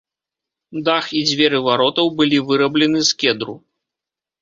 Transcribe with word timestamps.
Дах 0.87 1.05
і 1.19 1.21
дзверы 1.27 1.61
варотаў 1.69 2.07
былі 2.23 2.43
выраблены 2.51 3.07
з 3.11 3.23
кедру. 3.25 3.53